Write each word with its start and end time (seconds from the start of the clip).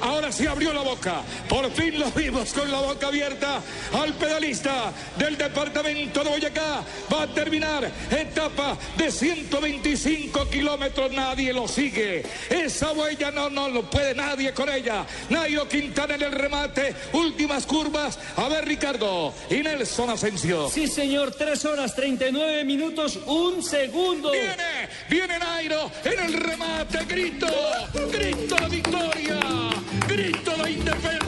Ahora 0.00 0.32
sí 0.32 0.46
abrió 0.46 0.72
la 0.72 0.82
boca. 0.82 1.22
Por 1.48 1.70
fin 1.72 1.98
lo 1.98 2.10
vimos 2.12 2.52
con 2.52 2.70
la 2.70 2.80
boca 2.80 3.08
abierta 3.08 3.60
al 3.92 4.14
pedalista 4.14 4.92
del 5.16 5.36
departamento 5.36 6.22
de 6.24 6.30
Boyacá. 6.30 6.82
Va 7.12 7.22
a 7.22 7.26
terminar 7.26 7.90
etapa 8.10 8.76
de 8.96 9.10
125 9.10 10.48
kilómetros. 10.48 11.12
Nadie 11.12 11.52
lo 11.52 11.68
sigue. 11.68 12.24
Esa 12.48 12.92
huella 12.92 13.30
no, 13.30 13.50
no 13.50 13.68
lo 13.68 13.88
puede 13.88 14.14
nadie 14.14 14.52
con 14.52 14.68
ella. 14.68 15.06
Nairo 15.28 15.68
Quintana 15.68 16.14
en 16.14 16.22
el 16.22 16.32
remate. 16.32 16.94
Últimas 17.12 17.66
curvas. 17.66 18.18
A 18.36 18.48
ver, 18.48 18.64
Ricardo 18.66 19.34
y 19.48 19.56
Nelson 19.56 20.10
Asensio. 20.10 20.70
Sí, 20.70 20.86
señor. 20.86 21.34
3 21.34 21.64
horas 21.66 21.94
39 21.94 22.64
minutos, 22.64 23.18
un 23.26 23.62
segundo. 23.62 24.32
Viene, 24.32 24.88
viene 25.08 25.38
Nairo 25.38 25.90
en 26.04 26.18
el 26.18 26.32
remate. 26.34 27.04
Grito, 27.06 27.46
de 30.32 30.70
independencia, 30.70 31.19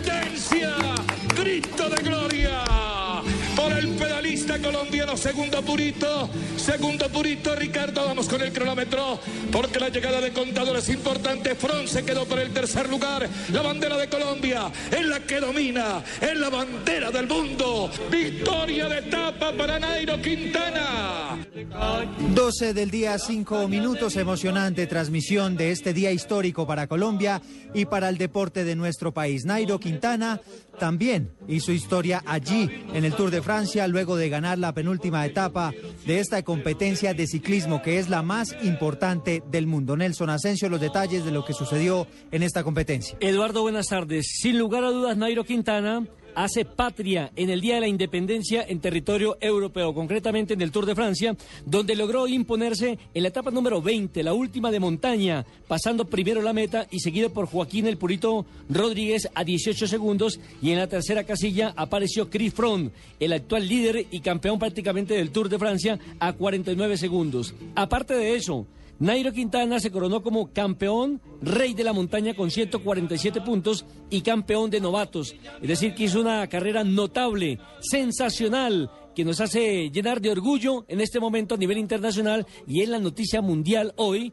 colombiano, 4.60 5.16
segundo 5.16 5.62
purito, 5.62 6.28
segundo 6.56 7.08
purito, 7.08 7.54
Ricardo, 7.54 8.04
vamos 8.04 8.28
con 8.28 8.40
el 8.42 8.52
cronómetro, 8.52 9.20
porque 9.50 9.78
la 9.78 9.88
llegada 9.88 10.20
de 10.20 10.32
Contador 10.32 10.76
es 10.76 10.88
importante. 10.88 11.54
Front 11.54 11.88
se 11.88 12.04
quedó 12.04 12.24
por 12.26 12.38
el 12.38 12.52
tercer 12.52 12.88
lugar, 12.88 13.28
la 13.52 13.62
bandera 13.62 13.96
de 13.96 14.08
Colombia 14.08 14.70
es 14.90 15.06
la 15.06 15.20
que 15.20 15.40
domina, 15.40 16.02
es 16.20 16.36
la 16.36 16.50
bandera 16.50 17.10
del 17.10 17.26
mundo. 17.26 17.90
Victoria 18.10 18.88
de 18.88 18.98
etapa 18.98 19.52
para 19.52 19.78
Nairo 19.78 20.20
Quintana. 20.20 21.38
12 22.34 22.74
del 22.74 22.90
día, 22.90 23.18
5 23.18 23.68
minutos, 23.68 24.16
emocionante 24.16 24.86
transmisión 24.86 25.56
de 25.56 25.70
este 25.70 25.92
día 25.92 26.12
histórico 26.12 26.66
para 26.66 26.86
Colombia 26.86 27.40
y 27.74 27.86
para 27.86 28.08
el 28.08 28.18
deporte 28.18 28.64
de 28.64 28.76
nuestro 28.76 29.12
país. 29.12 29.44
Nairo 29.44 29.78
Quintana 29.78 30.40
también 30.78 31.30
hizo 31.48 31.72
historia 31.72 32.22
allí 32.26 32.68
en 32.92 33.04
el 33.04 33.14
Tour 33.14 33.30
de 33.30 33.42
Francia 33.42 33.86
luego 33.86 34.16
de 34.16 34.28
ganar 34.28 34.41
la 34.42 34.74
penúltima 34.74 35.24
etapa 35.24 35.72
de 36.06 36.18
esta 36.20 36.42
competencia 36.42 37.14
de 37.14 37.26
ciclismo 37.26 37.82
que 37.82 37.98
es 37.98 38.08
la 38.08 38.22
más 38.22 38.54
importante 38.62 39.42
del 39.50 39.66
mundo. 39.66 39.96
Nelson 39.96 40.30
Asensio, 40.30 40.68
los 40.68 40.80
detalles 40.80 41.24
de 41.24 41.30
lo 41.30 41.44
que 41.44 41.52
sucedió 41.52 42.06
en 42.30 42.42
esta 42.42 42.62
competencia. 42.62 43.16
Eduardo, 43.20 43.62
buenas 43.62 43.86
tardes. 43.88 44.26
Sin 44.40 44.58
lugar 44.58 44.84
a 44.84 44.90
dudas, 44.90 45.16
Nairo 45.16 45.44
Quintana 45.44 46.06
hace 46.34 46.64
patria 46.64 47.30
en 47.36 47.50
el 47.50 47.60
Día 47.60 47.76
de 47.76 47.82
la 47.82 47.88
Independencia 47.88 48.64
en 48.66 48.80
territorio 48.80 49.36
europeo, 49.40 49.94
concretamente 49.94 50.54
en 50.54 50.62
el 50.62 50.70
Tour 50.70 50.86
de 50.86 50.94
Francia, 50.94 51.36
donde 51.66 51.96
logró 51.96 52.26
imponerse 52.28 52.98
en 53.14 53.22
la 53.22 53.28
etapa 53.28 53.50
número 53.50 53.82
20, 53.82 54.22
la 54.22 54.32
última 54.32 54.70
de 54.70 54.80
montaña, 54.80 55.44
pasando 55.68 56.04
primero 56.04 56.42
la 56.42 56.52
meta 56.52 56.86
y 56.90 57.00
seguido 57.00 57.30
por 57.30 57.46
Joaquín 57.46 57.86
el 57.86 57.98
Purito 57.98 58.46
Rodríguez 58.68 59.28
a 59.34 59.44
18 59.44 59.86
segundos 59.86 60.40
y 60.60 60.70
en 60.70 60.78
la 60.78 60.86
tercera 60.86 61.24
casilla 61.24 61.72
apareció 61.76 62.30
Chris 62.30 62.54
Froome, 62.54 62.90
el 63.20 63.32
actual 63.32 63.68
líder 63.68 64.06
y 64.10 64.20
campeón 64.20 64.58
prácticamente 64.58 65.14
del 65.14 65.30
Tour 65.30 65.48
de 65.48 65.58
Francia 65.58 65.98
a 66.18 66.32
49 66.32 66.96
segundos. 66.96 67.54
Aparte 67.74 68.14
de 68.14 68.34
eso, 68.34 68.66
Nairo 69.02 69.32
Quintana 69.32 69.80
se 69.80 69.90
coronó 69.90 70.22
como 70.22 70.52
campeón, 70.52 71.20
rey 71.40 71.74
de 71.74 71.82
la 71.82 71.92
montaña 71.92 72.34
con 72.34 72.52
147 72.52 73.40
puntos 73.40 73.84
y 74.10 74.20
campeón 74.20 74.70
de 74.70 74.80
novatos. 74.80 75.34
Es 75.60 75.68
decir, 75.68 75.92
que 75.96 76.04
hizo 76.04 76.20
una 76.20 76.46
carrera 76.46 76.84
notable, 76.84 77.58
sensacional, 77.80 78.88
que 79.12 79.24
nos 79.24 79.40
hace 79.40 79.90
llenar 79.90 80.20
de 80.20 80.30
orgullo 80.30 80.84
en 80.86 81.00
este 81.00 81.18
momento 81.18 81.56
a 81.56 81.58
nivel 81.58 81.78
internacional 81.78 82.46
y 82.64 82.82
es 82.82 82.88
la 82.88 83.00
noticia 83.00 83.42
mundial 83.42 83.92
hoy. 83.96 84.32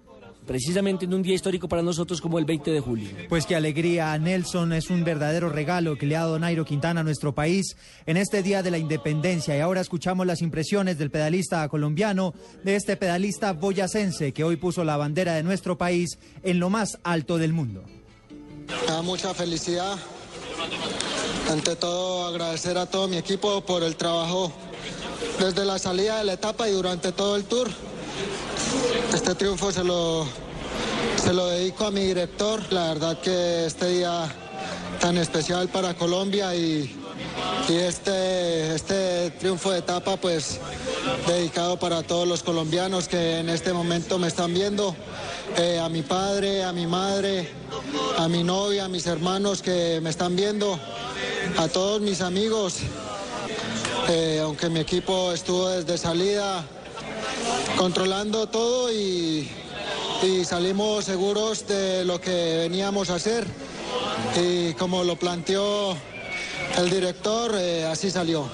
Precisamente 0.49 1.05
en 1.05 1.13
un 1.13 1.21
día 1.21 1.35
histórico 1.35 1.69
para 1.69 1.83
nosotros 1.83 2.19
como 2.19 2.39
el 2.39 2.45
20 2.45 2.71
de 2.71 2.79
julio. 2.79 3.07
Pues 3.29 3.45
qué 3.45 3.55
alegría, 3.55 4.17
Nelson, 4.17 4.73
es 4.73 4.89
un 4.89 5.03
verdadero 5.03 5.47
regalo 5.47 5.95
que 5.95 6.07
le 6.07 6.15
ha 6.15 6.21
dado 6.21 6.39
Nairo 6.39 6.65
Quintana 6.65 7.01
a 7.01 7.03
nuestro 7.03 7.35
país 7.35 7.77
en 8.07 8.17
este 8.17 8.41
Día 8.41 8.63
de 8.63 8.71
la 8.71 8.79
Independencia. 8.79 9.55
Y 9.55 9.59
ahora 9.59 9.79
escuchamos 9.79 10.25
las 10.25 10.41
impresiones 10.41 10.97
del 10.97 11.11
pedalista 11.11 11.69
colombiano, 11.69 12.33
de 12.63 12.75
este 12.75 12.97
pedalista 12.97 13.53
boyacense 13.53 14.33
que 14.33 14.43
hoy 14.43 14.55
puso 14.55 14.83
la 14.83 14.97
bandera 14.97 15.35
de 15.35 15.43
nuestro 15.43 15.77
país 15.77 16.17
en 16.41 16.59
lo 16.59 16.71
más 16.71 16.97
alto 17.03 17.37
del 17.37 17.53
mundo. 17.53 17.83
Da 18.87 19.03
mucha 19.03 19.35
felicidad. 19.35 19.99
Ante 21.51 21.75
todo, 21.75 22.25
agradecer 22.25 22.75
a 22.79 22.87
todo 22.87 23.07
mi 23.07 23.17
equipo 23.17 23.61
por 23.61 23.83
el 23.83 23.95
trabajo 23.95 24.51
desde 25.39 25.63
la 25.63 25.77
salida 25.77 26.17
de 26.17 26.23
la 26.23 26.33
etapa 26.33 26.67
y 26.67 26.71
durante 26.71 27.11
todo 27.11 27.35
el 27.35 27.43
tour. 27.43 27.69
Este 29.13 29.35
triunfo 29.35 29.71
se 29.71 29.83
lo, 29.83 30.27
se 31.21 31.33
lo 31.33 31.47
dedico 31.47 31.85
a 31.85 31.91
mi 31.91 32.01
director. 32.01 32.61
La 32.71 32.89
verdad 32.89 33.19
que 33.19 33.65
este 33.65 33.87
día 33.87 34.31
tan 34.99 35.17
especial 35.17 35.69
para 35.69 35.93
Colombia 35.93 36.55
y, 36.55 36.95
y 37.69 37.73
este, 37.73 38.75
este 38.75 39.31
triunfo 39.31 39.71
de 39.71 39.79
etapa 39.79 40.17
pues 40.17 40.59
dedicado 41.27 41.77
para 41.77 42.03
todos 42.03 42.27
los 42.27 42.43
colombianos 42.43 43.07
que 43.07 43.39
en 43.39 43.49
este 43.49 43.73
momento 43.73 44.17
me 44.17 44.27
están 44.27 44.53
viendo, 44.53 44.95
eh, 45.57 45.79
a 45.79 45.89
mi 45.89 46.01
padre, 46.01 46.63
a 46.63 46.73
mi 46.73 46.87
madre, 46.87 47.49
a 48.17 48.27
mi 48.27 48.43
novia, 48.43 48.85
a 48.85 48.89
mis 48.89 49.07
hermanos 49.07 49.61
que 49.61 49.99
me 50.01 50.09
están 50.09 50.35
viendo, 50.35 50.79
a 51.57 51.67
todos 51.67 52.01
mis 52.01 52.21
amigos, 52.21 52.77
eh, 54.09 54.41
aunque 54.43 54.69
mi 54.69 54.79
equipo 54.79 55.31
estuvo 55.31 55.69
desde 55.69 55.97
salida 55.97 56.65
controlando 57.77 58.47
todo 58.47 58.91
y, 58.91 59.49
y 60.23 60.45
salimos 60.45 61.05
seguros 61.05 61.67
de 61.67 62.05
lo 62.05 62.19
que 62.19 62.57
veníamos 62.57 63.09
a 63.09 63.15
hacer 63.15 63.45
y 64.41 64.73
como 64.73 65.03
lo 65.03 65.15
planteó 65.15 65.95
el 66.77 66.89
director, 66.89 67.51
eh, 67.55 67.85
así 67.85 68.11
salió. 68.11 68.49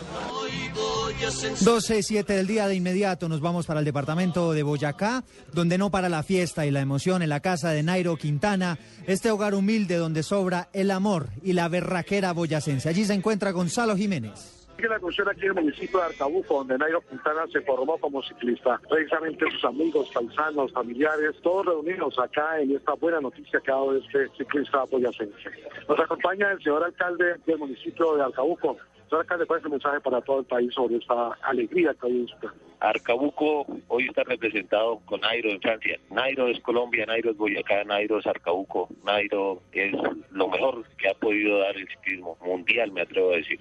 12, 1.61 2.03
7 2.03 2.33
del 2.33 2.47
día 2.47 2.67
de 2.67 2.75
inmediato 2.75 3.29
nos 3.29 3.39
vamos 3.39 3.65
para 3.65 3.79
el 3.79 3.85
departamento 3.85 4.51
de 4.51 4.63
Boyacá, 4.63 5.23
donde 5.53 5.77
no 5.77 5.89
para 5.89 6.09
la 6.09 6.23
fiesta 6.23 6.65
y 6.65 6.71
la 6.71 6.81
emoción 6.81 7.21
en 7.21 7.29
la 7.29 7.39
casa 7.39 7.69
de 7.69 7.83
Nairo 7.83 8.17
Quintana, 8.17 8.77
este 9.07 9.31
hogar 9.31 9.55
humilde 9.55 9.95
donde 9.95 10.23
sobra 10.23 10.69
el 10.73 10.91
amor 10.91 11.29
y 11.43 11.53
la 11.53 11.67
berraquera 11.67 12.33
boyacense. 12.33 12.89
Allí 12.89 13.05
se 13.05 13.13
encuentra 13.13 13.51
Gonzalo 13.51 13.95
Jiménez. 13.95 14.64
Que 14.75 14.87
la 14.87 14.99
cuestión 14.99 15.29
aquí 15.29 15.41
en 15.41 15.47
el 15.47 15.53
municipio 15.53 15.99
de 15.99 16.05
Arcabuco, 16.05 16.55
donde 16.55 16.77
Nairo 16.77 17.01
Quintana 17.01 17.45
se 17.51 17.61
formó 17.61 17.97
como 17.97 18.21
ciclista. 18.23 18.79
Precisamente 18.89 19.45
sus 19.51 19.65
amigos, 19.65 20.09
paisanos, 20.13 20.71
familiares, 20.71 21.35
todos 21.41 21.65
reunidos 21.65 22.17
acá 22.19 22.59
en 22.59 22.75
esta 22.75 22.93
buena 22.93 23.21
noticia 23.21 23.59
que 23.59 23.71
ha 23.71 23.75
dado 23.75 23.95
este 23.95 24.29
ciclista 24.37 24.83
boyacense. 24.85 25.49
Nos 25.87 25.99
acompaña 25.99 26.51
el 26.51 26.61
señor 26.61 26.83
alcalde 26.83 27.35
del 27.45 27.57
municipio 27.57 28.15
de 28.15 28.23
Arcabuco. 28.23 28.77
Señor 29.09 29.21
alcalde, 29.21 29.45
¿cuál 29.45 29.59
es 29.59 29.65
el 29.65 29.71
mensaje 29.71 29.99
para 30.01 30.21
todo 30.21 30.39
el 30.39 30.45
país 30.45 30.73
sobre 30.73 30.97
esta 30.97 31.31
alegría 31.43 31.93
que 31.93 32.27
su 32.27 32.37
casa? 32.39 32.55
Arcabuco 32.79 33.65
hoy 33.87 34.07
está 34.07 34.23
representado 34.23 34.99
con 35.05 35.21
Nairo 35.21 35.49
en 35.49 35.61
Francia. 35.61 35.99
Nairo 36.11 36.47
es 36.47 36.59
Colombia, 36.61 37.05
Nairo 37.05 37.31
es 37.31 37.37
Boyacá, 37.37 37.83
Nairo 37.83 38.19
es 38.19 38.27
Arcabuco. 38.27 38.89
Nairo 39.03 39.61
es 39.71 39.93
lo 40.31 40.47
mejor 40.47 40.85
que 40.97 41.09
ha 41.09 41.13
podido 41.13 41.59
dar 41.59 41.75
el 41.77 41.87
ciclismo 41.87 42.37
mundial, 42.41 42.91
me 42.91 43.01
atrevo 43.01 43.33
a 43.33 43.37
decir. 43.37 43.59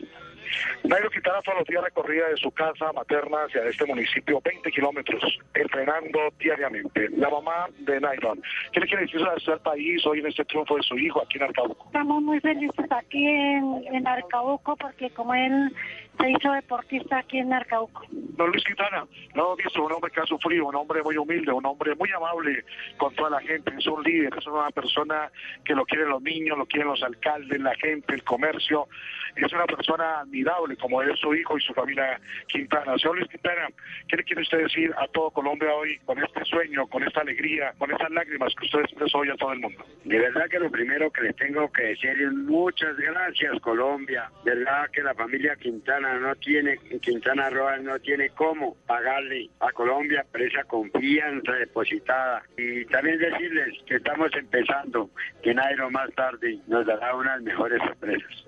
Nairo 0.85 1.11
Quintana 1.11 1.41
todos 1.43 1.59
los 1.59 1.67
días 1.67 1.85
recorría 1.85 2.27
de 2.27 2.37
su 2.37 2.51
casa 2.51 2.93
materna 2.93 3.45
hacia 3.45 3.65
este 3.65 3.87
municipio 3.87 4.41
20 4.45 4.71
kilómetros, 4.71 5.39
entrenando 5.55 6.33
diariamente. 6.39 7.09
La 7.17 7.31
mamá 7.31 7.67
de 7.79 8.01
Nairo, 8.01 8.35
¿qué 8.73 8.81
le 8.81 8.87
quiere 8.87 9.03
decir 9.03 9.21
al 9.25 9.61
país 9.61 10.05
hoy 10.07 10.21
en 10.21 10.27
este 10.27 10.45
triunfo 10.45 10.77
de 10.77 10.83
su 10.83 10.97
hijo 10.99 11.23
aquí 11.23 11.39
en 11.39 11.45
Arcauco? 11.45 11.87
Estamos 11.87 12.23
muy 12.23 12.41
felices 12.41 12.87
aquí 12.91 13.27
en, 13.27 13.85
en 13.93 14.07
Arcauco 14.07 14.77
porque 14.77 15.11
como 15.11 15.35
él 15.35 15.73
se 16.19 16.31
hizo 16.31 16.53
deportista 16.53 17.19
aquí 17.19 17.39
en 17.39 17.53
Arcauco. 17.53 18.03
Don 18.11 18.51
Luis 18.51 18.65
Quintana, 18.65 19.07
no 19.35 19.57
visto 19.57 19.85
un 19.85 19.93
hombre 19.93 20.11
que 20.11 20.21
ha 20.21 20.27
sufrido, 20.27 20.67
un 20.67 20.75
hombre 20.75 21.03
muy 21.03 21.17
humilde, 21.17 21.53
un 21.53 21.67
hombre 21.67 21.95
muy 21.95 22.11
amable 22.11 22.65
con 22.97 23.15
toda 23.15 23.31
la 23.31 23.41
gente, 23.41 23.73
es 23.77 23.87
un 23.87 24.03
líder, 24.03 24.33
es 24.37 24.47
una 24.47 24.71
persona 24.71 25.31
que 25.65 25.75
lo 25.75 25.85
quieren 25.85 26.09
los 26.09 26.23
niños, 26.23 26.59
lo 26.59 26.67
quieren 26.67 26.89
los 26.89 27.03
alcaldes, 27.03 27.61
la 27.61 27.75
gente, 27.77 28.15
el 28.15 28.25
comercio, 28.25 28.89
es 29.37 29.53
una 29.53 29.67
persona 29.67 30.21
admirable 30.21 30.77
como 30.77 31.03
es 31.03 31.19
su 31.19 31.35
hijo 31.35 31.59
y 31.59 31.61
su 31.61 31.75
familia 31.75 32.21
Quintana. 32.49 32.97
Señor 32.99 33.19
Luis 33.19 33.29
Quintana, 33.31 33.69
¿qué 34.09 34.17
le 34.17 34.25
quiere 34.25 34.43
usted 34.43 34.59
decir 34.59 34.95
a 34.97 35.07
todo 35.09 35.31
Colombia 35.31 35.73
hoy 35.75 35.99
con 36.05 36.23
este 36.23 36.45
sueño, 36.45 36.87
con 36.87 37.03
esta 37.03 37.21
alegría, 37.21 37.73
con 37.79 37.91
estas 37.91 38.11
lágrimas 38.11 38.55
que 38.55 38.67
usted 38.67 38.81
expresó 38.81 39.19
hoy 39.19 39.31
a 39.31 39.37
todo 39.37 39.53
el 39.53 39.61
mundo? 39.61 39.85
De 40.05 40.19
verdad 40.19 40.49
que 40.49 40.59
lo 40.59 40.71
primero 40.71 41.11
que 41.11 41.23
le 41.23 41.33
tengo 41.35 41.71
que 41.73 41.83
decir 41.83 42.11
es 42.11 42.33
muchas 42.33 42.97
gracias 42.97 43.61
Colombia. 43.61 44.31
De 44.45 44.55
verdad 44.55 44.91
que 44.91 45.03
la 45.03 45.15
familia 45.15 45.57
Quintana 45.57 46.19
no 46.19 46.35
tiene, 46.37 46.79
Quintana 47.01 47.51
Roa 47.51 47.79
no 47.79 47.99
tiene 47.99 48.31
cómo 48.31 48.77
pagarle 48.87 49.49
a 49.61 49.73
Colombia 49.73 50.25
por 50.31 50.43
esa 50.43 50.65
confianza 50.65 51.53
depositada. 51.53 52.43
Y 52.57 52.85
también 52.87 53.19
decirles 53.19 53.75
que 53.87 53.97
estamos 53.97 54.31
empezando, 54.35 55.11
que 55.43 55.55
Nairo 55.55 55.91
más 55.91 56.11
tarde 56.15 56.59
nos 56.67 56.87
dará 56.87 57.15
unas 57.15 57.43
mejores 57.43 57.81
sorpresas. 57.83 58.45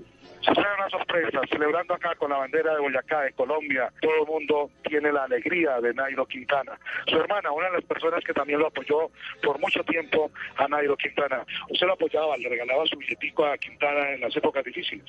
Se 0.46 0.52
trae 0.52 0.74
una 0.76 0.88
sorpresa, 0.88 1.40
celebrando 1.50 1.94
acá 1.94 2.14
con 2.14 2.30
la 2.30 2.36
bandera 2.36 2.72
de 2.74 2.80
Boyacá, 2.80 3.22
de 3.22 3.32
Colombia, 3.32 3.92
todo 4.00 4.22
el 4.22 4.26
mundo 4.28 4.70
tiene 4.84 5.10
la 5.10 5.24
alegría 5.24 5.80
de 5.80 5.92
Nairo 5.92 6.24
Quintana. 6.24 6.78
Su 7.08 7.16
hermana, 7.16 7.50
una 7.50 7.66
de 7.66 7.72
las 7.72 7.84
personas 7.84 8.22
que 8.22 8.32
también 8.32 8.60
lo 8.60 8.68
apoyó 8.68 9.10
por 9.42 9.58
mucho 9.58 9.82
tiempo 9.82 10.30
a 10.56 10.68
Nairo 10.68 10.96
Quintana. 10.96 11.44
Usted 11.68 11.88
lo 11.88 11.94
apoyaba, 11.94 12.36
le 12.36 12.48
regalaba 12.48 12.86
su 12.86 12.96
billetico 12.96 13.44
a 13.44 13.58
Quintana 13.58 14.12
en 14.12 14.20
las 14.20 14.36
épocas 14.36 14.62
difíciles. 14.64 15.04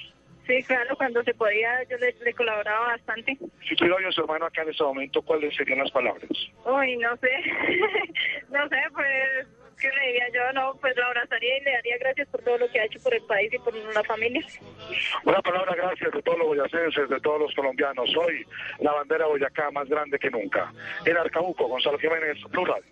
Sí, 0.47 0.63
claro, 0.63 0.95
cuando 0.95 1.21
se 1.23 1.33
podía 1.33 1.83
yo 1.83 1.97
le, 1.97 2.33
colaboraba 2.33 2.87
bastante. 2.87 3.37
Si 3.67 3.75
tuviera 3.75 4.01
yo 4.01 4.07
a 4.07 4.11
su 4.11 4.21
hermano 4.21 4.45
acá 4.45 4.63
en 4.63 4.69
este 4.69 4.83
momento, 4.83 5.21
¿cuáles 5.21 5.53
serían 5.55 5.79
las 5.79 5.91
palabras? 5.91 6.29
Uy, 6.65 6.97
no 6.97 7.15
sé, 7.17 7.29
no 8.49 8.67
sé, 8.69 8.77
pues 8.93 9.47
¿qué 9.79 9.89
le 9.91 10.07
diría 10.07 10.27
yo? 10.33 10.53
No, 10.53 10.75
pues 10.79 10.95
lo 10.95 11.05
abrazaría 11.05 11.57
y 11.57 11.63
le 11.63 11.71
daría 11.71 11.97
gracias 11.97 12.27
por 12.29 12.41
todo 12.41 12.57
lo 12.57 12.69
que 12.69 12.79
ha 12.79 12.85
hecho 12.85 12.99
por 12.99 13.13
el 13.13 13.21
país 13.23 13.53
y 13.53 13.59
por 13.59 13.73
la 13.75 14.03
familia. 14.03 14.45
Una 15.23 15.41
palabra 15.41 15.75
gracias 15.75 16.11
de 16.11 16.21
todos 16.21 16.39
los 16.39 16.47
boyacenses, 16.47 17.09
de 17.09 17.19
todos 17.21 17.41
los 17.41 17.53
colombianos. 17.53 18.09
Hoy 18.17 18.45
la 18.79 18.93
bandera 18.93 19.27
Boyacá 19.27 19.71
más 19.71 19.87
grande 19.87 20.19
que 20.19 20.29
nunca. 20.29 20.71
En 21.05 21.17
Arcabuco, 21.17 21.67
Gonzalo 21.67 21.97
Jiménez, 21.99 22.37
Plural. 22.51 22.83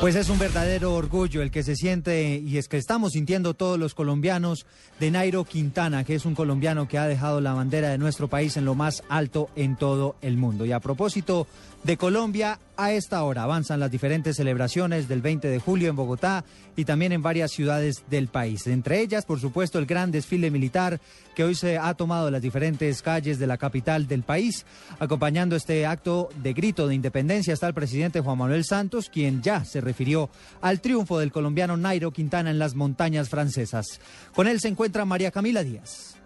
Pues 0.00 0.14
es 0.16 0.28
un 0.28 0.38
verdadero 0.38 0.94
orgullo 0.94 1.42
el 1.42 1.50
que 1.50 1.62
se 1.62 1.76
siente 1.76 2.36
y 2.36 2.58
es 2.58 2.68
que 2.68 2.76
estamos 2.76 3.12
sintiendo 3.12 3.54
todos 3.54 3.78
los 3.78 3.94
colombianos 3.94 4.66
de 5.00 5.10
Nairo 5.10 5.44
Quintana, 5.44 6.04
que 6.04 6.14
es 6.14 6.24
un 6.24 6.34
colombiano 6.34 6.88
que 6.88 6.98
ha 6.98 7.06
dejado 7.06 7.40
la 7.40 7.52
bandera 7.52 7.90
de 7.90 7.98
nuestro 7.98 8.28
país 8.28 8.56
en 8.56 8.64
lo 8.64 8.74
más 8.74 9.02
alto 9.08 9.48
en 9.56 9.76
todo 9.76 10.16
el 10.22 10.36
mundo. 10.36 10.64
Y 10.64 10.72
a 10.72 10.80
propósito 10.80 11.46
de 11.84 11.96
Colombia, 11.96 12.60
a 12.76 12.92
esta 12.92 13.22
hora 13.24 13.42
avanzan 13.42 13.80
las 13.80 13.90
diferentes 13.90 14.36
celebraciones 14.36 15.08
del 15.08 15.20
20 15.20 15.48
de 15.48 15.58
julio 15.58 15.90
en 15.90 15.96
Bogotá 15.96 16.44
y 16.76 16.84
también 16.84 17.12
en 17.12 17.22
varias 17.22 17.50
ciudades 17.50 18.04
del 18.08 18.28
país. 18.28 18.66
Entre 18.66 19.00
ellas, 19.00 19.24
por 19.24 19.40
supuesto, 19.40 19.78
el 19.78 19.86
gran 19.86 20.10
desfile 20.10 20.50
militar 20.50 21.00
que 21.34 21.44
hoy 21.44 21.54
se 21.54 21.78
ha 21.78 21.92
tomado 21.94 22.30
las 22.30 22.40
diferentes 22.40 23.02
calles 23.02 23.38
de 23.38 23.46
la 23.46 23.58
capital 23.58 24.06
del 24.06 24.22
país. 24.22 24.64
Acompañando 25.00 25.56
este 25.56 25.84
acto 25.84 26.28
de 26.42 26.52
grito 26.52 26.86
de 26.86 26.94
independencia 26.94 27.52
está 27.52 27.66
el 27.66 27.74
presidente 27.74 28.20
Juan 28.20 28.38
Manuel 28.38 28.64
Santos, 28.64 29.01
quien 29.08 29.42
ya 29.42 29.64
se 29.64 29.80
refirió 29.80 30.30
al 30.60 30.80
triunfo 30.80 31.18
del 31.18 31.32
colombiano 31.32 31.76
Nairo 31.76 32.10
Quintana 32.10 32.50
en 32.50 32.58
las 32.58 32.74
montañas 32.74 33.28
francesas. 33.28 34.00
Con 34.34 34.48
él 34.48 34.60
se 34.60 34.68
encuentra 34.68 35.04
María 35.04 35.30
Camila 35.30 35.62
Díaz. 35.62 36.18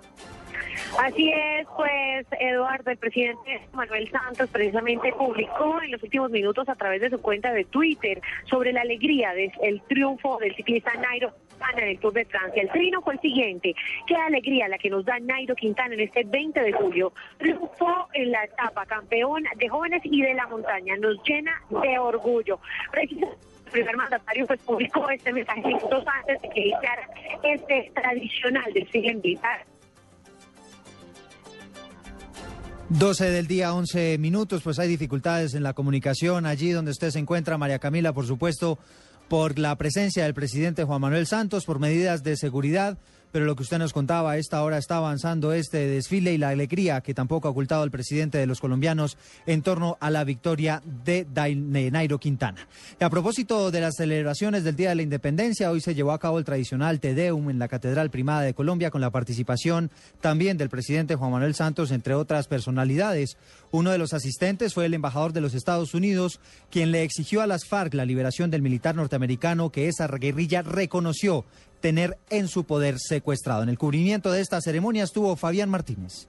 Así 0.99 1.31
es, 1.31 1.67
pues 1.77 2.27
Eduardo, 2.41 2.91
el 2.91 2.97
presidente 2.97 3.61
Manuel 3.73 4.11
Santos 4.11 4.49
precisamente 4.51 5.13
publicó 5.13 5.81
en 5.83 5.91
los 5.91 6.03
últimos 6.03 6.31
minutos 6.31 6.69
a 6.69 6.75
través 6.75 7.01
de 7.03 7.11
su 7.11 7.21
cuenta 7.21 7.53
de 7.53 7.65
Twitter 7.65 8.21
sobre 8.49 8.73
la 8.73 8.81
alegría 8.81 9.33
del 9.35 9.83
triunfo 9.89 10.39
del 10.39 10.55
ciclista 10.57 10.93
Nairo 10.95 11.35
Quintana 11.57 11.83
en 11.83 11.89
el 11.89 11.99
Tour 11.99 12.13
de 12.13 12.25
Francia. 12.27 12.63
El 12.63 12.71
trino 12.71 13.01
fue 13.03 13.15
el 13.15 13.21
siguiente, 13.21 13.75
qué 14.07 14.17
alegría 14.17 14.69
la 14.69 14.79
que 14.79 14.91
nos 14.91 15.05
da 15.05 15.19
Nairo 15.19 15.55
Quintana 15.55 15.95
en 15.95 16.01
este 16.01 16.25
20 16.25 16.61
de 16.61 16.73
julio. 16.73 17.13
Triunfó 17.39 18.09
en 18.15 18.31
la 18.31 18.45
etapa 18.45 18.87
campeón 18.87 19.45
de 19.57 19.69
jóvenes 19.69 20.03
y 20.05 20.23
de 20.23 20.35
la 20.35 20.47
montaña, 20.47 20.97
nos 20.97 21.17
llena 21.25 21.53
de 21.83 21.99
orgullo. 21.99 22.59
El 22.93 23.09
primer 23.71 23.97
mandatario 23.97 24.47
pues 24.47 24.61
publicó 24.61 25.09
este 25.11 25.33
mensaje 25.33 25.61
minutos 25.61 26.05
antes 26.07 26.41
de 26.43 26.49
que 26.51 26.61
iniciara 26.61 27.09
este 27.43 27.91
tradicional 27.95 28.73
desfile 28.73 29.15
militar 29.15 29.67
12 32.89 33.31
del 33.31 33.49
día, 33.49 33.75
11 33.75 34.17
minutos, 34.19 34.63
pues 34.63 34.79
hay 34.79 34.87
dificultades 34.87 35.55
en 35.55 35.65
la 35.65 35.73
comunicación 35.73 36.47
allí 36.47 36.71
donde 36.71 36.93
usted 36.93 37.11
se 37.11 37.19
encuentra, 37.19 37.59
María 37.59 37.81
Camila, 37.81 38.13
por 38.13 38.27
supuesto, 38.27 38.79
por 39.29 39.59
la 39.59 39.77
presencia 39.77 40.25
del 40.25 40.35
presidente 40.35 40.85
Juan 40.85 41.01
Manuel 41.01 41.27
Santos, 41.27 41.65
por 41.65 41.79
medidas 41.79 42.23
de 42.23 42.37
seguridad 42.37 42.99
pero 43.37 43.45
lo 43.45 43.55
que 43.55 43.65
usted 43.65 43.77
nos 43.77 43.93
contaba, 43.93 44.31
a 44.31 44.39
esta 44.39 44.63
hora 44.63 44.79
está 44.79 44.97
avanzando 44.97 45.53
este 45.53 45.87
desfile 45.89 46.33
y 46.33 46.39
la 46.39 46.49
alegría 46.49 47.03
que 47.03 47.13
tampoco 47.13 47.49
ha 47.49 47.51
ocultado 47.51 47.85
el 47.85 47.91
presidente 47.91 48.39
de 48.39 48.47
los 48.47 48.61
colombianos 48.61 49.19
en 49.45 49.61
torno 49.61 49.99
a 50.01 50.09
la 50.09 50.25
victoria 50.25 50.83
de 51.05 51.27
Nairo 51.93 52.19
Quintana. 52.19 52.67
Y 52.99 53.05
a 53.05 53.11
propósito 53.11 53.71
de 53.71 53.83
las 53.83 53.97
celebraciones 53.97 54.65
del 54.65 54.75
Día 54.75 54.89
de 54.89 54.95
la 54.95 55.03
Independencia, 55.03 55.71
hoy 55.71 55.83
se 55.83 55.95
llevó 55.95 56.13
a 56.13 56.19
cabo 56.19 56.39
el 56.39 56.47
tradicional 56.47 56.99
Tedeum 56.99 57.51
en 57.51 57.59
la 57.59 57.69
Catedral 57.69 58.09
Primada 58.09 58.41
de 58.41 58.55
Colombia 58.55 58.91
con 58.91 59.03
la 59.03 59.11
participación 59.11 59.91
también 60.23 60.57
del 60.57 60.71
presidente 60.71 61.15
Juan 61.15 61.33
Manuel 61.33 61.55
Santos, 61.55 61.91
entre 61.91 62.15
otras 62.15 62.49
personalidades. 62.49 63.37
Uno 63.71 63.91
de 63.91 63.99
los 63.99 64.15
asistentes 64.15 64.73
fue 64.73 64.87
el 64.87 64.95
embajador 64.95 65.35
de 65.35 65.43
los 65.43 65.53
Estados 65.53 65.93
Unidos, 65.93 66.41
quien 66.71 66.91
le 66.91 67.03
exigió 67.03 67.43
a 67.43 67.47
las 67.47 67.67
FARC 67.67 67.93
la 67.93 68.07
liberación 68.07 68.51
del 68.51 68.63
militar 68.63 68.95
norteamericano 68.95 69.69
que 69.69 69.89
esa 69.89 70.07
guerrilla 70.07 70.63
reconoció 70.63 71.45
tener 71.81 72.17
en 72.31 72.49
su 72.49 72.65
poder 72.65 72.99
secuestrado. 72.99 73.63
En 73.63 73.69
el 73.69 73.79
cubrimiento 73.79 74.33
de 74.33 74.41
esta 74.41 74.61
ceremonia 74.61 75.05
estuvo 75.05 75.37
Fabián 75.37 75.71
Martínez. 75.71 76.29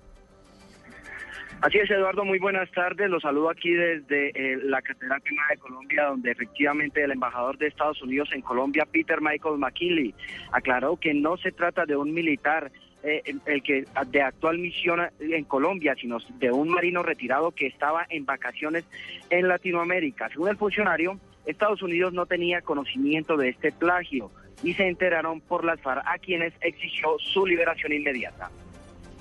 Así 1.60 1.80
es, 1.80 1.90
Eduardo, 1.90 2.24
muy 2.24 2.38
buenas 2.38 2.70
tardes. 2.72 3.10
Los 3.10 3.24
saludo 3.24 3.50
aquí 3.50 3.72
desde 3.72 4.30
eh, 4.30 4.57
la 4.64 4.80
Catedral 4.83 5.21
Primada 5.21 5.50
de 5.50 5.57
Colombia, 5.57 6.06
donde 6.06 6.31
efectivamente 6.31 7.04
el 7.04 7.12
embajador 7.12 7.57
de 7.57 7.66
Estados 7.66 8.00
Unidos 8.04 8.30
en 8.33 8.42
Colombia, 8.42 8.86
Peter 8.86 9.19
Michael 9.21 9.57
McKinley, 9.57 10.14
aclaró 10.52 10.98
que 10.98 11.16
no 11.16 11.36
se 11.38 11.52
trata 11.52 11.88
de 11.88 11.95
un 11.95 12.14
militar 12.14 12.71
eh, 13.02 13.24
el 13.48 13.64
que 13.64 13.86
de 14.07 14.21
actual 14.21 14.60
misión 14.60 15.00
en 15.19 15.45
Colombia, 15.45 15.95
sino 16.00 16.19
de 16.38 16.52
un 16.52 16.69
marino 16.69 17.02
retirado 17.02 17.50
que 17.52 17.66
estaba 17.66 18.06
en 18.10 18.26
vacaciones 18.26 18.86
en 19.31 19.48
Latinoamérica. 19.48 20.30
Según 20.30 20.50
el 20.50 20.57
funcionario, 20.57 21.19
Estados 21.48 21.81
Unidos 21.81 22.14
no 22.14 22.28
tenía 22.28 22.62
conocimiento 22.62 23.36
de 23.36 23.50
este 23.50 23.71
plagio 23.71 24.30
y 24.64 24.73
se 24.73 24.87
enteraron 24.87 25.42
por 25.42 25.64
las 25.64 25.80
FARC 25.81 26.04
a 26.06 26.18
quienes 26.18 26.54
exigió 26.61 27.18
su 27.19 27.45
liberación 27.45 27.94
inmediata. 27.94 28.49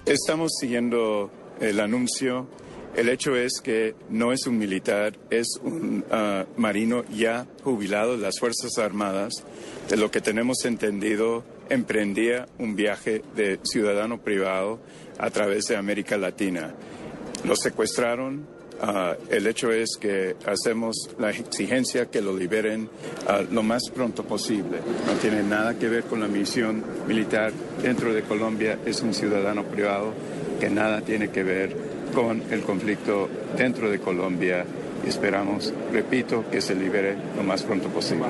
Estamos 0.04 0.52
siguiendo 0.60 1.30
el 1.60 1.80
anuncio. 1.80 2.48
El 2.94 3.08
hecho 3.10 3.36
es 3.36 3.60
que 3.60 3.94
no 4.08 4.32
es 4.32 4.46
un 4.46 4.56
militar, 4.56 5.18
es 5.30 5.58
un 5.62 6.04
ah, 6.10 6.46
marino 6.56 7.04
ya 7.10 7.46
jubilado 7.62 8.16
de 8.16 8.22
las 8.22 8.38
Fuerzas 8.38 8.78
Armadas. 8.78 9.44
De 9.90 9.96
lo 9.96 10.10
que 10.10 10.20
tenemos 10.20 10.64
entendido, 10.64 11.44
emprendía 11.68 12.46
un 12.58 12.74
viaje 12.74 13.22
de 13.34 13.58
ciudadano 13.64 14.22
privado 14.22 14.80
a 15.18 15.30
través 15.30 15.66
de 15.66 15.76
América 15.76 16.16
Latina. 16.16 16.74
Lo 17.44 17.54
secuestraron, 17.54 18.46
Ah, 18.80 19.14
el 19.30 19.46
hecho 19.46 19.72
es 19.72 19.96
que 19.98 20.36
hacemos 20.44 21.10
la 21.18 21.30
exigencia 21.30 22.06
que 22.06 22.20
lo 22.20 22.36
liberen 22.36 22.88
ah, 23.26 23.42
lo 23.50 23.62
más 23.62 23.90
pronto 23.94 24.24
posible. 24.24 24.78
No 25.06 25.12
tiene 25.14 25.42
nada 25.42 25.78
que 25.78 25.88
ver 25.88 26.04
con 26.04 26.20
la 26.20 26.28
misión 26.28 26.84
militar 27.06 27.52
dentro 27.82 28.12
de 28.12 28.22
Colombia. 28.22 28.78
Es 28.84 29.00
un 29.00 29.14
ciudadano 29.14 29.64
privado 29.64 30.12
que 30.60 30.68
nada 30.68 31.00
tiene 31.00 31.30
que 31.30 31.42
ver 31.42 31.76
con 32.14 32.42
el 32.50 32.62
conflicto 32.62 33.28
dentro 33.56 33.90
de 33.90 33.98
Colombia. 33.98 34.64
Esperamos, 35.06 35.72
repito, 35.92 36.44
que 36.50 36.60
se 36.60 36.74
libere 36.74 37.16
lo 37.36 37.42
más 37.42 37.62
pronto 37.62 37.88
posible. 37.88 38.26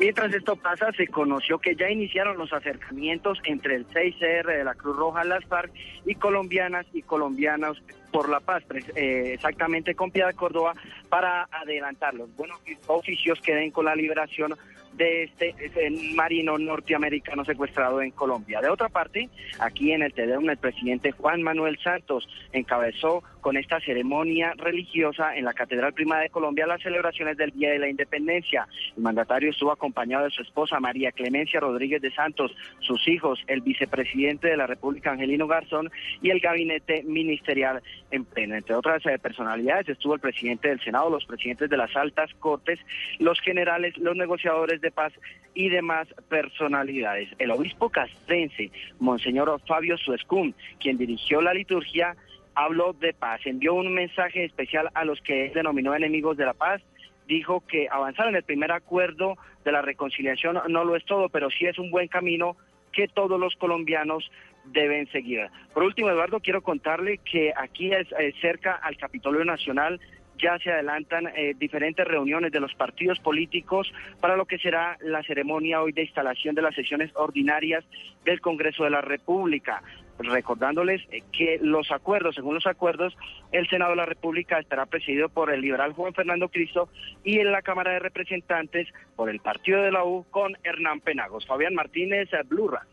Mientras 0.00 0.32
esto 0.32 0.56
pasa, 0.56 0.90
se 0.96 1.08
conoció 1.08 1.58
que 1.58 1.76
ya 1.76 1.90
iniciaron 1.90 2.38
los 2.38 2.50
acercamientos 2.54 3.38
entre 3.44 3.74
el 3.76 3.86
6CR 3.86 4.46
de 4.46 4.64
la 4.64 4.74
Cruz 4.74 4.96
Roja, 4.96 5.24
las 5.24 5.44
FARC 5.44 5.70
y 6.06 6.14
colombianas 6.14 6.86
y 6.94 7.02
colombianos 7.02 7.82
por 8.10 8.30
la 8.30 8.40
paz, 8.40 8.62
eh, 8.96 9.32
exactamente 9.34 9.94
con 9.94 10.10
Piedad 10.10 10.34
Córdoba, 10.34 10.74
para 11.10 11.46
adelantar 11.52 12.14
los 12.14 12.34
buenos 12.34 12.58
oficios 12.86 13.42
que 13.42 13.54
den 13.54 13.72
con 13.72 13.84
la 13.84 13.94
liberación 13.94 14.56
de 15.00 15.22
este, 15.22 15.90
marino 16.14 16.58
norteamericano 16.58 17.42
secuestrado 17.46 18.02
en 18.02 18.10
Colombia. 18.10 18.60
De 18.60 18.68
otra 18.68 18.90
parte, 18.90 19.30
aquí 19.58 19.92
en 19.92 20.02
el 20.02 20.12
Tedeum, 20.12 20.50
el 20.50 20.58
presidente 20.58 21.12
Juan 21.12 21.42
Manuel 21.42 21.78
Santos 21.82 22.28
encabezó 22.52 23.22
con 23.40 23.56
esta 23.56 23.80
ceremonia 23.80 24.52
religiosa 24.58 25.34
en 25.34 25.46
la 25.46 25.54
Catedral 25.54 25.94
Prima 25.94 26.18
de 26.18 26.28
Colombia 26.28 26.66
las 26.66 26.82
celebraciones 26.82 27.38
del 27.38 27.50
Día 27.52 27.70
de 27.70 27.78
la 27.78 27.88
Independencia. 27.88 28.68
El 28.94 29.02
mandatario 29.02 29.50
estuvo 29.50 29.72
acompañado 29.72 30.24
de 30.24 30.30
su 30.30 30.42
esposa 30.42 30.78
María 30.80 31.12
Clemencia 31.12 31.60
Rodríguez 31.60 32.02
de 32.02 32.12
Santos, 32.12 32.54
sus 32.80 33.08
hijos, 33.08 33.42
el 33.46 33.62
vicepresidente 33.62 34.48
de 34.48 34.58
la 34.58 34.66
República 34.66 35.12
Angelino 35.12 35.46
Garzón 35.46 35.90
y 36.20 36.28
el 36.28 36.40
gabinete 36.40 37.02
ministerial 37.04 37.82
en 38.10 38.26
pleno. 38.26 38.54
Entre 38.54 38.74
otras 38.74 39.04
eh, 39.06 39.18
personalidades 39.18 39.88
estuvo 39.88 40.14
el 40.14 40.20
presidente 40.20 40.68
del 40.68 40.80
Senado, 40.80 41.08
los 41.08 41.24
presidentes 41.24 41.70
de 41.70 41.76
las 41.78 41.96
altas 41.96 42.30
cortes, 42.38 42.78
los 43.18 43.40
generales, 43.40 43.96
los 43.96 44.16
negociadores 44.16 44.82
de 44.82 44.89
paz 44.90 45.12
y 45.54 45.68
demás 45.68 46.08
personalidades. 46.28 47.28
El 47.38 47.50
obispo 47.50 47.90
castrense, 47.90 48.70
Monseñor 48.98 49.60
Fabio 49.66 49.96
Suescún, 49.98 50.54
quien 50.78 50.96
dirigió 50.96 51.40
la 51.40 51.54
liturgia, 51.54 52.16
habló 52.54 52.92
de 52.92 53.12
paz, 53.12 53.40
envió 53.44 53.74
un 53.74 53.92
mensaje 53.92 54.44
especial 54.44 54.90
a 54.94 55.04
los 55.04 55.20
que 55.20 55.50
denominó 55.54 55.94
enemigos 55.94 56.36
de 56.36 56.46
la 56.46 56.54
paz, 56.54 56.82
dijo 57.26 57.62
que 57.66 57.88
avanzar 57.90 58.28
en 58.28 58.36
el 58.36 58.42
primer 58.42 58.72
acuerdo 58.72 59.36
de 59.64 59.72
la 59.72 59.82
reconciliación 59.82 60.58
no 60.68 60.84
lo 60.84 60.96
es 60.96 61.04
todo, 61.04 61.28
pero 61.28 61.50
sí 61.50 61.66
es 61.66 61.78
un 61.78 61.90
buen 61.90 62.08
camino 62.08 62.56
que 62.92 63.08
todos 63.08 63.38
los 63.38 63.54
colombianos 63.56 64.30
deben 64.64 65.10
seguir. 65.10 65.48
Por 65.72 65.84
último, 65.84 66.10
Eduardo, 66.10 66.40
quiero 66.40 66.62
contarle 66.62 67.18
que 67.18 67.52
aquí 67.56 67.92
es, 67.92 68.08
eh, 68.18 68.34
cerca 68.40 68.74
al 68.74 68.96
Capitolio 68.96 69.44
Nacional 69.44 70.00
ya 70.40 70.58
se 70.58 70.70
adelantan 70.70 71.28
eh, 71.28 71.54
diferentes 71.58 72.06
reuniones 72.06 72.52
de 72.52 72.60
los 72.60 72.74
partidos 72.74 73.18
políticos 73.20 73.92
para 74.20 74.36
lo 74.36 74.46
que 74.46 74.58
será 74.58 74.96
la 75.00 75.22
ceremonia 75.22 75.82
hoy 75.82 75.92
de 75.92 76.02
instalación 76.02 76.54
de 76.54 76.62
las 76.62 76.74
sesiones 76.74 77.10
ordinarias 77.14 77.84
del 78.24 78.40
Congreso 78.40 78.84
de 78.84 78.90
la 78.90 79.00
República 79.00 79.82
recordándoles 80.18 81.00
eh, 81.10 81.22
que 81.32 81.58
los 81.62 81.90
acuerdos, 81.90 82.34
según 82.34 82.54
los 82.54 82.66
acuerdos, 82.66 83.16
el 83.52 83.68
Senado 83.68 83.92
de 83.92 83.96
la 83.96 84.06
República 84.06 84.58
estará 84.58 84.86
presidido 84.86 85.28
por 85.28 85.52
el 85.52 85.60
liberal 85.60 85.92
Juan 85.92 86.14
Fernando 86.14 86.48
Cristo 86.48 86.88
y 87.24 87.38
en 87.38 87.52
la 87.52 87.62
Cámara 87.62 87.92
de 87.92 88.00
Representantes 88.00 88.88
por 89.16 89.30
el 89.30 89.40
partido 89.40 89.82
de 89.82 89.92
la 89.92 90.04
U 90.04 90.26
con 90.30 90.56
Hernán 90.62 91.00
Penagos. 91.00 91.46
Fabián 91.46 91.74
Martínez, 91.74 92.28
Blurra. 92.48 92.86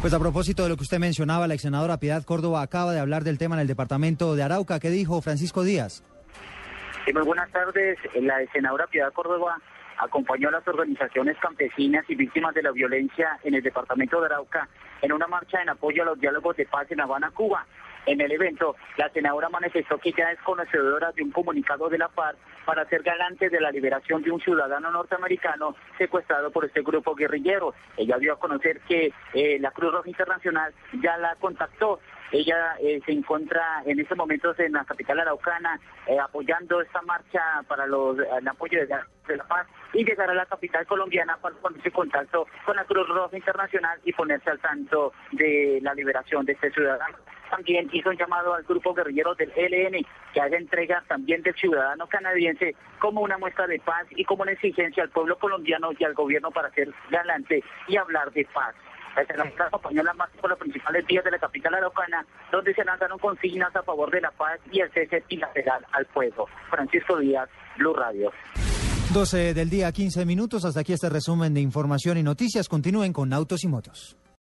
Pues 0.00 0.12
a 0.14 0.18
propósito 0.18 0.64
de 0.64 0.68
lo 0.68 0.76
que 0.76 0.82
usted 0.82 0.98
mencionaba, 0.98 1.46
la 1.46 1.54
ex 1.54 1.62
senadora 1.62 2.00
Piedad 2.00 2.24
Córdoba 2.24 2.62
acaba 2.62 2.92
de 2.92 2.98
hablar 2.98 3.22
del 3.22 3.38
tema 3.38 3.54
en 3.54 3.60
el 3.60 3.68
departamento 3.68 4.34
de 4.34 4.42
Arauca. 4.42 4.80
¿Qué 4.80 4.90
dijo 4.90 5.22
Francisco 5.22 5.62
Díaz? 5.62 6.02
Muy 7.10 7.22
buenas 7.22 7.50
tardes. 7.50 7.98
La 8.14 8.38
senadora 8.52 8.86
Piedad 8.86 9.12
Córdoba 9.12 9.58
acompañó 9.98 10.48
a 10.48 10.52
las 10.52 10.66
organizaciones 10.66 11.36
campesinas 11.38 12.04
y 12.08 12.14
víctimas 12.14 12.54
de 12.54 12.62
la 12.62 12.70
violencia 12.70 13.38
en 13.42 13.54
el 13.54 13.62
departamento 13.62 14.20
de 14.20 14.26
Arauca 14.26 14.68
en 15.02 15.12
una 15.12 15.26
marcha 15.26 15.60
en 15.60 15.68
apoyo 15.68 16.02
a 16.02 16.06
los 16.06 16.20
diálogos 16.20 16.56
de 16.56 16.64
paz 16.64 16.90
en 16.90 17.00
Habana, 17.00 17.30
Cuba. 17.30 17.66
En 18.06 18.20
el 18.20 18.32
evento, 18.32 18.76
la 18.96 19.08
senadora 19.10 19.48
manifestó 19.48 19.98
que 19.98 20.12
ya 20.12 20.30
es 20.32 20.40
conocedora 20.40 21.12
de 21.12 21.22
un 21.22 21.30
comunicado 21.30 21.88
de 21.88 21.98
la 21.98 22.08
paz 22.08 22.36
para 22.64 22.84
ser 22.88 23.02
galante 23.02 23.48
de 23.48 23.60
la 23.60 23.70
liberación 23.70 24.22
de 24.22 24.30
un 24.30 24.40
ciudadano 24.40 24.90
norteamericano 24.90 25.76
secuestrado 25.98 26.50
por 26.50 26.64
este 26.64 26.82
grupo 26.82 27.14
guerrillero. 27.14 27.74
Ella 27.96 28.18
dio 28.18 28.34
a 28.34 28.38
conocer 28.38 28.80
que 28.80 29.12
eh, 29.34 29.58
la 29.60 29.70
Cruz 29.70 29.92
Roja 29.92 30.08
Internacional 30.08 30.72
ya 31.00 31.16
la 31.16 31.36
contactó 31.36 32.00
ella 32.32 32.76
eh, 32.80 33.00
se 33.04 33.12
encuentra 33.12 33.82
en 33.84 34.00
estos 34.00 34.16
momentos 34.16 34.58
en 34.58 34.72
la 34.72 34.84
capital 34.84 35.20
araucana 35.20 35.78
eh, 36.06 36.18
apoyando 36.18 36.80
esta 36.80 37.02
marcha 37.02 37.40
para 37.68 37.86
los, 37.86 38.18
el 38.18 38.48
apoyo 38.48 38.80
de, 38.80 39.36
la 39.36 39.44
paz 39.46 39.66
y 39.92 40.02
llegar 40.02 40.30
a 40.30 40.34
la 40.34 40.46
capital 40.46 40.86
colombiana 40.86 41.36
para 41.36 41.54
ponerse 41.56 41.88
en 41.88 41.94
contacto 41.94 42.46
con 42.64 42.74
la 42.74 42.84
Cruz 42.84 43.06
Roja 43.06 43.36
Internacional 43.36 44.00
y 44.04 44.14
ponerse 44.14 44.50
al 44.50 44.58
tanto 44.60 45.12
de 45.32 45.78
la 45.82 45.94
liberación 45.94 46.46
de 46.46 46.52
este 46.52 46.70
ciudadano. 46.70 47.18
También 47.52 47.90
hizo 47.92 48.08
un 48.08 48.16
llamado 48.16 48.54
al 48.54 48.62
grupo 48.62 48.94
guerrillero 48.94 49.34
del 49.34 49.52
ELN 49.54 50.06
que 50.32 50.40
haga 50.40 50.56
entrega 50.56 51.04
también 51.06 51.42
del 51.42 51.54
ciudadano 51.54 52.06
canadiense 52.06 52.74
como 52.98 53.20
una 53.20 53.36
muestra 53.36 53.66
de 53.66 53.78
paz 53.78 54.06
y 54.16 54.24
como 54.24 54.42
una 54.42 54.52
exigencia 54.52 55.02
al 55.02 55.10
pueblo 55.10 55.36
colombiano 55.36 55.90
y 55.98 56.02
al 56.02 56.14
gobierno 56.14 56.50
para 56.50 56.70
ser 56.70 56.88
galante 57.10 57.62
y 57.88 57.96
hablar 57.98 58.32
de 58.32 58.46
paz. 58.54 58.74
La 59.36 59.66
acompañó 59.66 60.02
la 60.02 60.14
más 60.14 60.30
por 60.40 60.48
los 60.48 60.58
principales 60.58 61.06
días 61.06 61.22
de 61.22 61.32
la 61.32 61.38
capital 61.38 61.74
araucana, 61.74 62.24
donde 62.50 62.72
se 62.72 62.82
lanzaron 62.84 63.18
consignas 63.18 63.76
a 63.76 63.82
favor 63.82 64.10
de 64.10 64.22
la 64.22 64.30
paz 64.30 64.58
y 64.70 64.80
el 64.80 64.90
cese 64.90 65.22
bilateral 65.28 65.84
al 65.92 66.06
fuego. 66.06 66.48
Francisco 66.70 67.18
Díaz, 67.18 67.50
Blue 67.76 67.92
Radio. 67.92 68.32
12 69.12 69.52
del 69.52 69.68
día, 69.68 69.92
15 69.92 70.24
minutos. 70.24 70.64
Hasta 70.64 70.80
aquí 70.80 70.94
este 70.94 71.10
resumen 71.10 71.52
de 71.52 71.60
información 71.60 72.16
y 72.16 72.22
noticias. 72.22 72.66
Continúen 72.66 73.12
con 73.12 73.34
Autos 73.34 73.62
y 73.62 73.68
Motos. 73.68 74.16